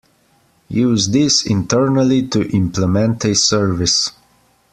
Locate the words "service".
3.35-4.09